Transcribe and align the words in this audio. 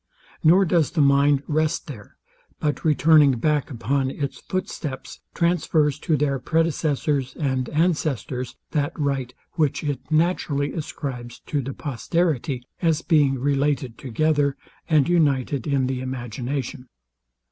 Nor 0.43 0.65
does 0.65 0.89
the 0.89 0.99
mind 0.99 1.43
rest 1.47 1.85
there; 1.85 2.17
but 2.59 2.83
returning 2.83 3.33
back 3.33 3.69
upon 3.69 4.09
its 4.09 4.39
footsteps, 4.41 5.19
transfers 5.35 5.99
to 5.99 6.17
their 6.17 6.39
predecessors 6.39 7.35
and 7.35 7.69
ancestors 7.69 8.55
that 8.71 8.99
right, 8.99 9.31
which 9.57 9.83
it 9.83 9.99
naturally 10.09 10.73
ascribes 10.73 11.37
to 11.45 11.61
the 11.61 11.75
posterity, 11.75 12.63
as 12.81 13.03
being 13.03 13.37
related 13.37 13.99
together, 13.99 14.57
and 14.89 15.07
united 15.07 15.67
in 15.67 15.85
the 15.85 15.99
imagination. 16.01 16.89